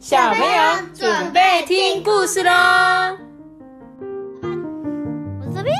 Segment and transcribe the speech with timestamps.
[0.00, 2.50] 小朋友准备听故事喽
[4.40, 5.76] 我这边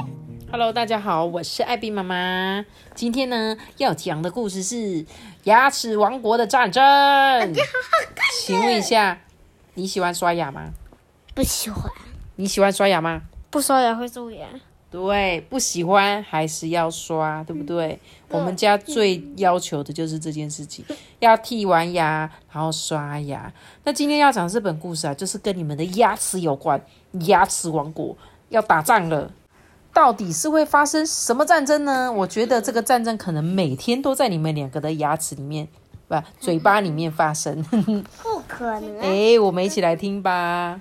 [0.52, 2.62] ！Hello，大家好，我是艾比妈妈。
[2.94, 4.76] 今天呢，要讲的故事是
[5.44, 6.84] 《牙齿王国的战争》。
[8.42, 9.18] 请问一下，
[9.72, 10.68] 你喜欢刷牙吗？
[11.34, 11.90] 不喜欢。
[12.36, 13.22] 你喜欢刷牙吗？
[13.48, 14.46] 不刷牙会蛀牙。
[14.90, 17.96] 对，不喜欢还是要刷，对不对？
[18.28, 20.84] 我们家最要求的就是这件事情，
[21.20, 23.52] 要剃完牙然后刷牙。
[23.84, 26.80] 那今天要讲这本故事啊，就是跟你们的牙齿有关，
[27.26, 28.16] 牙齿王国
[28.48, 29.30] 要打仗了。
[29.92, 32.12] 到底是会发生什么战争呢？
[32.12, 35.68] 我觉得这个战争可能每天都在你们两个的牙齿里面，
[36.08, 37.62] 不， 嘴巴里面发生。
[38.22, 38.98] 不可能。
[39.00, 40.80] 哎，我们一起来听吧。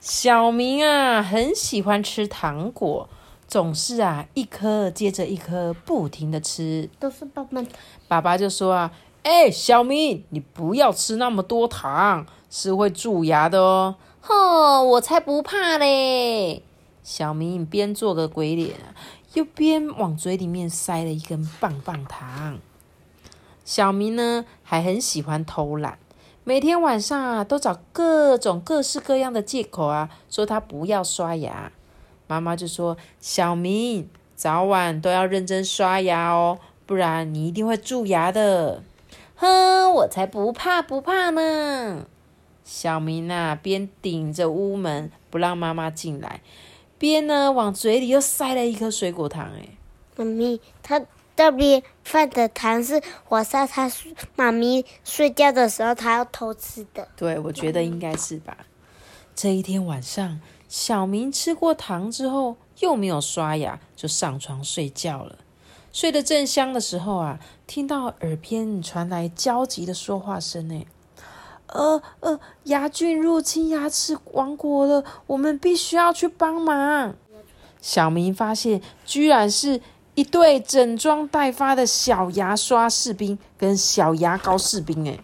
[0.00, 3.08] 小明啊，很喜欢吃糖果。
[3.52, 6.88] 总是啊，一颗接着一颗，不停的吃。
[6.98, 7.62] 都是爸爸。
[8.08, 8.90] 爸爸就说啊，
[9.24, 13.96] 哎，小明，你不要吃那么多糖，是会蛀牙的哦。
[14.22, 16.62] 哼，我才不怕嘞！
[17.04, 18.96] 小明边做个鬼脸啊，
[19.34, 22.58] 又边往嘴里面塞了一根棒棒糖。
[23.66, 25.98] 小明呢，还很喜欢偷懒，
[26.44, 31.70] 每天晚上啊，都找各种各式各样的借口啊，说他不要刷牙。
[32.32, 38.82] 妈妈就说：“小明，早晚都要认真刷牙哦，不然你一定会蛀牙的。”
[39.36, 42.06] 哼，我才不怕不怕呢！
[42.64, 46.40] 小明啊，边顶着屋门不让妈妈进来，
[46.96, 49.50] 边呢往嘴里又塞了一颗水果糖。
[49.54, 49.68] 哎，
[50.16, 51.02] 妈咪，他
[51.36, 53.92] 这边放的糖是晚上他
[54.36, 57.06] 妈咪睡觉的时候他要偷吃的。
[57.14, 58.56] 对，我觉得应该是吧。
[59.34, 60.40] 这一天晚上。
[60.72, 65.36] 小明吃过糖之后，又没有刷牙，就上床睡觉了。
[65.92, 70.86] 睡得正香的时候啊，听到耳边传来焦急的说话声：“呢，
[71.66, 77.14] 呃呃，牙菌入侵牙齿王国了，我们必须要去帮忙。”
[77.82, 79.82] 小明发现，居然是
[80.14, 85.06] 一队整装待发的小牙刷士兵跟小牙膏士兵。
[85.06, 85.18] 哎。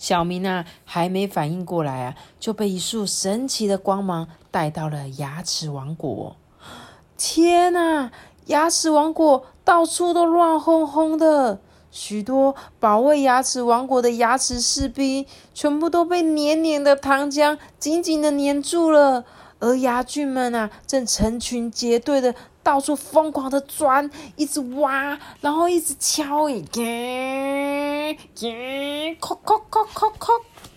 [0.00, 6.34] 小明啊，还没反应过来啊，就被一束神奇的光芒带到了牙齿王国。
[7.18, 8.10] 天哪！
[8.46, 19.24] 牙齿王国到处都乱哄哄的，许多保卫牙齿王国的牙齿士兵全部都被黏黏的糖浆紧紧的黏住了，
[19.58, 22.34] 而牙菌们啊，正成群结队的。
[22.62, 30.32] 到处疯狂的钻，一直挖，然后一直敲，耶耶，敲敲敲敲敲。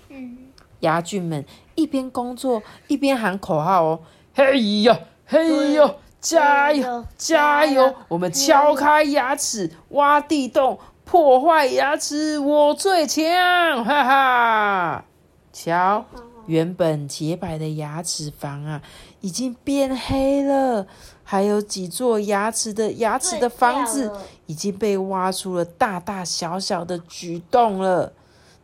[0.10, 0.38] 嗯，
[0.80, 1.46] 牙菌们
[1.76, 4.00] 一边工作一边喊口号哦，
[4.34, 7.94] 嘿呀嘿呀，加油加油！
[8.08, 13.84] 我们敲开牙齿，挖地洞，破坏牙齿，我最强！
[13.84, 15.06] 哈哈，
[15.52, 16.06] 瞧，
[16.46, 18.82] 原本洁白的牙齿房啊，
[19.22, 20.88] 已经变黑了。
[21.34, 24.12] 还有几座牙齿的牙齿的房子
[24.46, 28.14] 已经被挖出了大大小小的举洞了，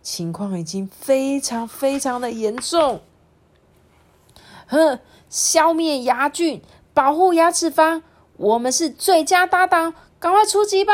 [0.04, 3.02] 情况已经非常非常的严重。
[4.68, 5.00] 哼，
[5.32, 6.62] 消灭牙菌，
[6.94, 8.04] 保护牙齿房，
[8.38, 10.94] 我们是最佳搭档，赶快出击吧！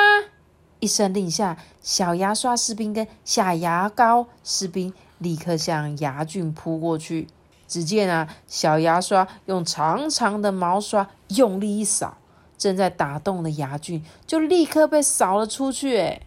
[0.80, 7.28] 一声令下，小牙刷士兵跟下牙膏士兵立刻向牙菌扑过去。
[7.68, 12.18] 只见啊，小牙刷用长长的毛刷用力一扫，
[12.58, 15.98] 正在打洞的牙菌就立刻被扫了出去。
[15.98, 16.22] 哎，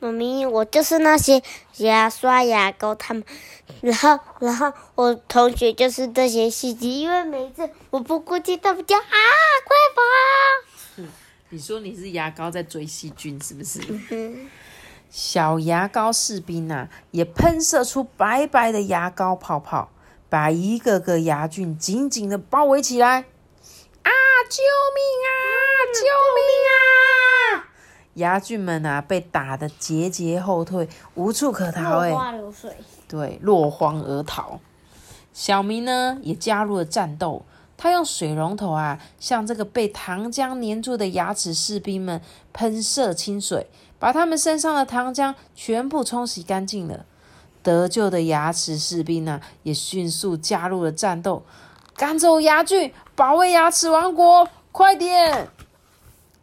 [0.00, 1.42] 妈咪，我就是那些
[1.78, 3.22] 牙刷、牙膏他们，
[3.80, 11.12] 然后，然后我同学就是这些细菌，因为每次我不过去，他们就啊，快跑！
[11.50, 13.80] 你说你是牙膏在追细菌是不是？
[15.10, 19.90] 小牙膏士兵啊，也喷射出白白的牙膏泡泡。
[20.32, 23.18] 把一个个牙菌紧紧的包围起来！
[23.18, 24.10] 啊！
[24.48, 24.62] 救
[24.96, 25.36] 命啊！
[25.92, 26.00] 救
[26.38, 27.68] 命啊！
[28.14, 31.98] 牙菌们啊，被打得节节后退，无处可逃。
[31.98, 32.10] 哎，
[33.06, 34.58] 对，落荒而逃。
[35.34, 37.44] 小明呢，也加入了战斗。
[37.76, 42.22] 他用水龙头啊，向这个被糖浆粘住的牙齿士兵们
[42.54, 43.66] 喷射清水，
[43.98, 47.04] 把他们身上的糖浆全部冲洗干净了。
[47.62, 51.42] 得救的牙齿士兵呢，也迅速加入了战斗，
[51.94, 54.48] 赶走牙菌，保卫牙齿王国！
[54.72, 55.48] 快点！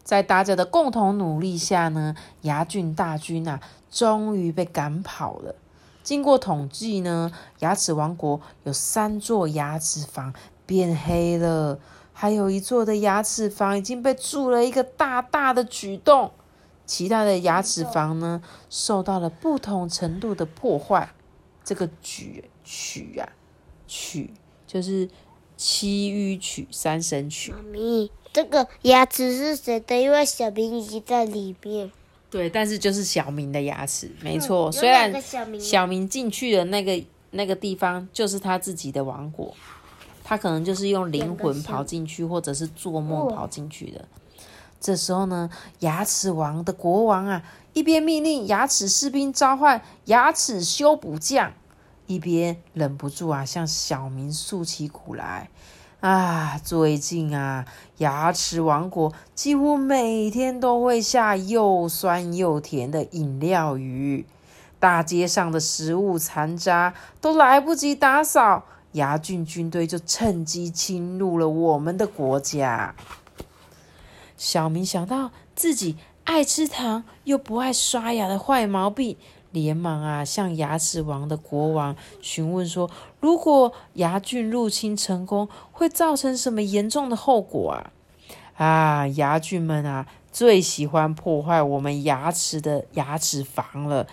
[0.04, 5.54] 在大家的共同努力下呢，牙菌大军啊，终于被赶跑了。
[6.02, 10.32] 经过统计呢，牙齿王国有三座牙齿房
[10.64, 11.78] 变黑了，
[12.12, 16.32] 还有一座的牙齿房已经被蛀了一个大大的举动。
[16.90, 21.08] 其他的牙齿房呢，受到了不同程度的破坏。
[21.62, 23.28] 这个曲曲啊
[23.86, 24.34] 曲
[24.66, 25.08] 就是
[25.56, 27.52] 七迂曲三声曲。
[27.52, 29.96] 妈咪，这个牙齿是谁的？
[29.96, 31.92] 因为小明已经在里面。
[32.28, 34.66] 对，但是就是小明的牙齿，没错。
[34.66, 35.14] 有虽然
[35.60, 37.00] 小明进去的那个
[37.30, 39.54] 那个地方就是他自己的王国，
[40.24, 44.04] 他可能就是用灵魂跑进去，或者是做梦哦跑进去的。
[44.80, 45.50] 这时候呢，
[45.80, 47.42] 牙齿王的国王啊，
[47.74, 51.52] 一边命令牙齿士兵召唤牙齿修补匠，
[52.06, 55.50] 一边忍不住啊向小明诉起苦来。
[56.00, 57.66] 啊，最近啊，
[57.98, 64.24] 牙齿王国几乎每天都会下又酸又甜的饮料雨，
[64.78, 72.94] 大街上的食物残渣都来不及打扫，牙菌军队就趁机侵入了我们的国家。
[74.40, 79.14] 小明想到自己爱吃糖又不爱刷牙的坏毛病，
[79.52, 82.90] 连忙啊向牙齿王的国王询问说
[83.20, 87.92] ：“如果牙菌入侵成功，会造成什么严重的后果啊？”
[88.56, 94.06] 啊，牙菌们啊最喜欢破坏我们牙齿的牙齿房了。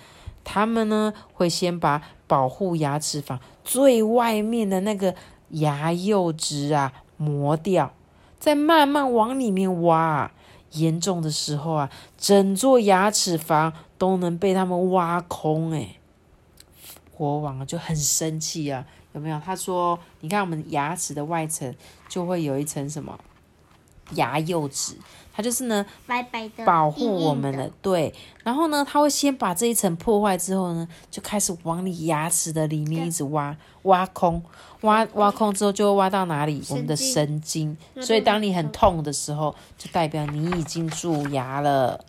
[0.43, 5.15] 他们呢会先把保护牙齿房最外面的那个
[5.51, 7.93] 牙釉质啊磨掉，
[8.39, 10.31] 在慢慢往里面挖。
[10.73, 15.71] 严重的时候啊，整座牙齿房都能被他们挖空。
[15.71, 15.95] 哎，
[17.15, 19.39] 国王就很生气啊，有没有？
[19.39, 21.73] 他说：“你看我们牙齿的外层
[22.09, 23.17] 就会有一层什么
[24.15, 24.97] 牙釉质，
[25.37, 28.11] 它就是呢白白的，保护我们硬硬的，对。
[28.43, 34.41] 然后呢，它会先把这一层破坏之后呢，就开始往你牙齿的里面一直挖，挖空，
[34.81, 36.63] 挖挖空之后就会挖到哪里？
[36.71, 37.77] 我们的神神经。
[38.01, 42.03] 所以当你很痛的时候，就代表你已经蛀牙了。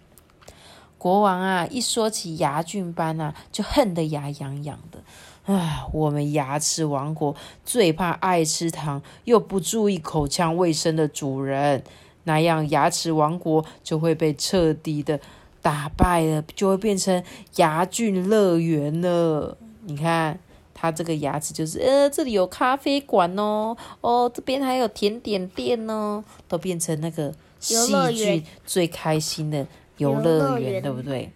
[0.97, 5.53] 国王啊，一说起牙菌斑啊，就恨得牙痒痒的。
[5.53, 11.85] 啊，我们牙齿王国最怕爱吃糖又不注意口腔卫生的主人，
[12.29, 15.19] 那样牙齿王国就会被彻底的
[15.63, 17.25] 打败了，就会变成
[17.57, 19.57] 牙菌乐园了。
[19.87, 20.39] 你看，
[20.75, 27.75] 它这个牙齿就是，呃，这里有咖啡馆哦，哦，这边还有甜点店哦，都变成那个细
[28.15, 29.67] 菌最开心的
[29.97, 31.33] 游游乐园，乐园对不对？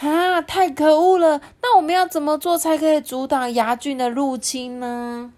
[0.00, 1.38] 啊，太可恶了！
[1.60, 5.30] 那我们要怎么做才可以阻挡牙菌的入侵呢？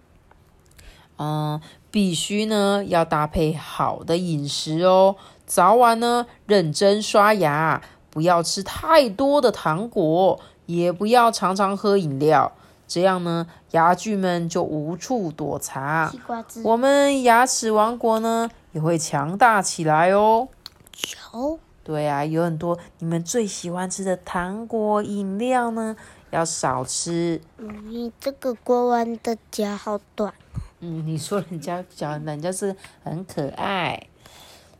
[1.23, 5.15] 嗯，必须呢要搭配好的饮食哦，
[5.45, 12.51] 早晚呢认真刷牙，不要吃太多的糖果，也不要常常喝饮料，
[12.89, 16.13] 这样呢牙菌们就无处躲藏。
[16.65, 20.49] 我们牙齿王国呢也会强大起来哦。
[20.91, 25.95] 球，对啊，有很多你们最喜欢吃的糖果、饮料呢，
[26.31, 27.39] 要少吃。
[27.57, 30.33] 你这个国王的脚好短，
[30.85, 32.75] 嗯，你说人家讲人家是
[33.05, 34.07] 很可爱。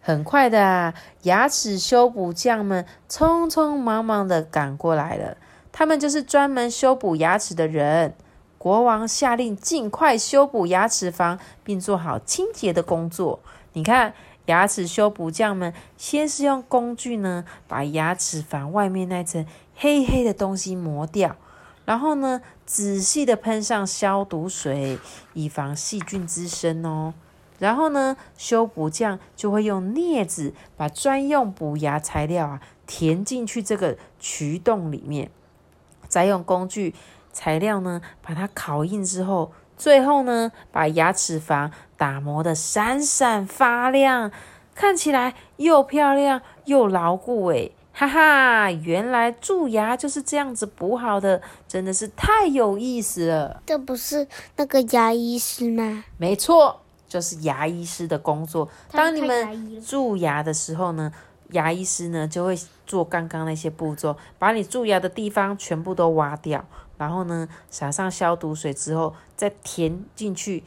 [0.02, 5.38] 很快的啊，牙齿修补匠们匆匆忙忙的赶过来了。
[5.72, 8.14] 他们就是专门修补牙齿的人。
[8.58, 13.40] 国王下令尽快修补牙齿房，并做好清洁的工作。
[13.72, 14.14] 你看，
[14.48, 21.38] 牙齿修补匠们先是用工具呢，把牙齿房外面那层黑黑的东西磨掉，
[21.86, 24.98] 然后呢，仔细的喷上消毒水，
[25.34, 27.14] 以防细菌滋生哦。
[27.60, 35.30] 然后呢，修补匠就会用镊子把专用补牙材料啊填进去这个渠洞里面，
[36.08, 36.94] 再用工具
[37.32, 44.32] 材料呢把它烤硬之后，最后呢把牙齿房打磨的闪闪发亮，
[44.76, 47.74] 看起来又漂亮又牢固诶。
[47.96, 53.62] 哈哈，原来蛀牙就是这样子补好的，真的是太有意思了。
[53.68, 56.04] 这不是那个牙医师吗？
[56.18, 58.68] 没错，就是牙医师的工作。
[58.92, 61.14] 当你们蛀牙的时候呢，
[61.52, 62.58] 牙医师呢就会
[62.88, 66.66] 做刚刚那些步骤，把你蛀牙的地方全部都挖掉，
[66.98, 70.64] 然后呢撒上消毒水之后，再填进去，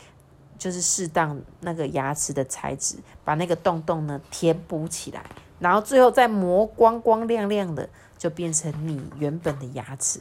[0.56, 5.24] 就是适当那个牙齿的材质，把那个洞洞呢填补起来，
[5.58, 10.20] 然后最后再磨光光亮亮的，就变成你原本的牙齿。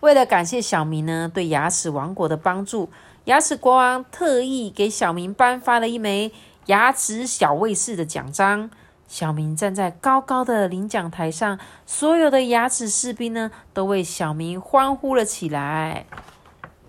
[0.00, 2.90] 为了感谢小明呢对牙齿王国的帮助，
[3.24, 6.32] 牙齿国王特意给小明颁发了一枚
[6.66, 8.70] 牙齿小卫士的奖章。
[9.06, 16.06] 小明站在高高的领奖台上，所有的牙齿士兵呢都为小明欢呼了起来。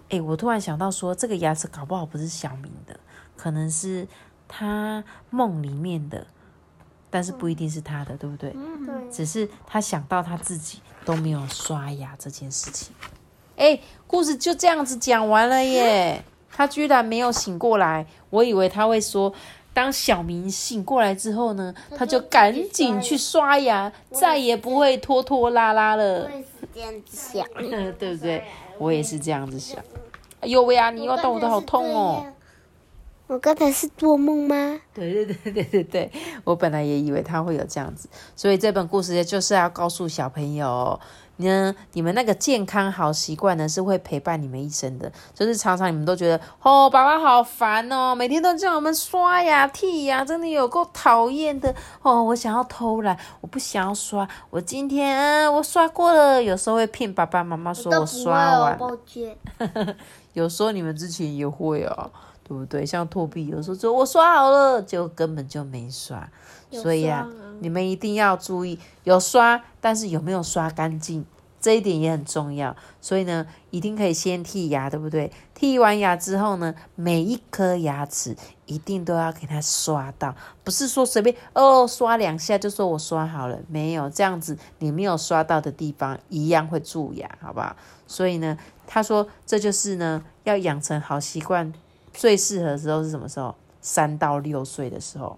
[0.08, 2.98] 诶，我突然想到说，这个牙齿搞不好不是小明的，
[3.36, 4.08] 可能是
[4.48, 6.26] 他梦里面的，
[7.14, 8.50] 但是不一定是他的，对不对？
[8.50, 12.92] 对，只是他想到他自己都没有刷牙这件事情。
[13.56, 16.24] 哎，故事就这样子讲完了耶。
[16.52, 19.32] 他居然没有醒过来，我以为他会说，
[19.76, 26.24] 当小明醒过来之后呢，他就赶紧去刷牙，再也不会拖拖拉拉了。
[26.26, 27.46] 我也是这样子 想。
[28.00, 28.44] 对不对？
[28.80, 29.78] 我也是这样子想。
[30.40, 32.26] 哎呦喂呀，你又动的好痛哦！
[33.28, 34.80] 我刚才是做梦吗？
[34.94, 36.12] 对对对对对对，
[36.44, 41.00] 我本来也以为他会有这样子，所以这本故事就是要告诉小朋友。
[41.38, 45.12] 呢，你们那个健康好习惯呢，是会陪伴你们一生的。
[45.34, 52.24] 就是常常你们都觉得，哦，爸爸好烦哦，每天都叫我们刷牙剔牙，真的有够讨厌的哦。
[52.24, 54.30] 我想要偷懒，我不想要刷。
[54.52, 56.42] 我今天嗯，我刷过了。
[56.42, 58.78] 有时候会骗爸爸妈妈说我刷完。
[58.78, 59.36] 抱歉。
[60.34, 62.12] 有时候你们之前也会啊，
[62.44, 62.86] 对不对？
[62.86, 66.30] 像托比有时候说我刷好了，就根本就没刷。
[66.72, 71.24] 所以啊，你们一定要注意，有刷，但是有没有刷干净，
[71.62, 72.76] 这一点也很重要。
[73.00, 75.32] 所以呢，一定可以先剔牙，对不对？
[75.58, 78.36] 剔完牙之后呢，每一颗牙齿
[78.66, 87.76] 一定都要给它刷到，不是说随便哦刷两下就说我刷好了，没有这样子，你没有刷到的地方一样会蛀牙，好不好？
[88.08, 88.58] 所以呢，
[88.88, 91.72] 他说这就是呢，要养成好习惯，
[92.14, 93.56] 最适合的时候是什么时候？
[93.82, 95.38] 三到六岁的时候。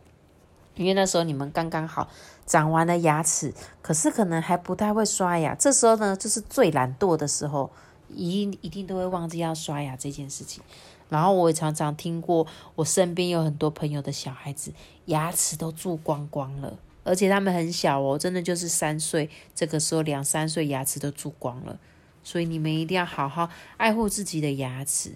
[0.75, 2.09] 因为那时候你们刚刚好
[2.45, 5.55] 长完了牙齿，可是可能还不太会刷牙。
[5.55, 7.71] 这时候呢，就是最懒惰的时候，
[8.09, 10.61] 一一定都会忘记要刷牙这件事情。
[11.07, 14.73] 然后我也常常听过，我身边有很多朋友的小孩子
[15.05, 21.79] 牙齿都蛀光光了，而且他们很小哦，真的就是三岁，这个时候两三岁牙齿都蛀光了。
[22.21, 25.11] 所以你们一定要好好爱护自己的牙齿，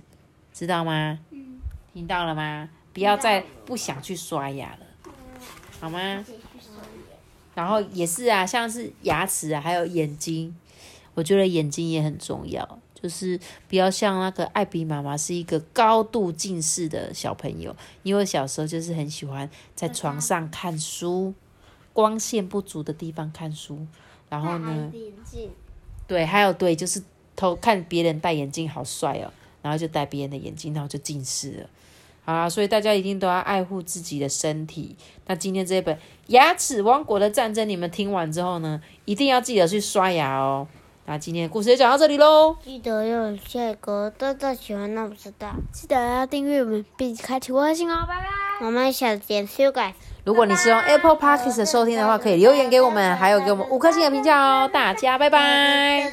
[0.54, 1.20] 知道吗？
[2.00, 2.70] 嗯，听到了吗？
[2.94, 5.12] 不要再不想去刷牙了。
[5.82, 6.26] 好吗？
[7.54, 10.56] 然后也是啊，像是牙齿啊，还有眼睛，
[11.14, 12.80] 我觉得眼睛也很重要。
[13.02, 13.40] 就是
[13.70, 21.34] 不要像那个艾比妈妈是一个高度近视的小朋友，因为小时候就是很喜欢在床上看书，
[21.94, 23.86] 光线不足的地方看书。
[24.30, 24.92] 然后呢？
[26.08, 27.02] 对，还有对，就是
[27.36, 31.70] 偷看别人戴眼镜好帅哦，然后就戴别人的眼镜，然后就近视了。
[32.30, 34.96] 啊，所以大家一定都要爱护自己的身体。
[35.26, 35.96] 那今天这本
[36.28, 40.68] 《牙齿王国的战争》，你们听完之后呢，一定要记得去刷牙哦。
[41.06, 42.56] 那今天的故事就讲到这里喽。
[42.64, 48.28] 记得要下一个大大喜欢那不知道，记得要订阅我们并开启微信哦，拜拜。
[48.64, 49.96] 我们下次见，修改。
[50.26, 54.70] 如果你是用 Apple Podcast 收听的话，可以留言给我们，还有给我们五颗星的评价哦。
[54.72, 56.12] 大家拜拜。